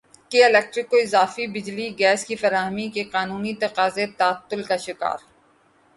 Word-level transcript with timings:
کے 0.31 0.43
الیکٹرک 0.45 0.87
کو 0.89 0.97
اضافی 0.97 1.45
بجلی 1.47 1.87
گیس 1.99 2.25
کی 2.25 2.35
فراہمی 2.35 2.87
کے 2.95 3.03
قانونی 3.13 3.53
تقاضے 3.61 4.05
تعطل 4.17 4.63
کا 4.63 4.77
شکار 4.87 5.17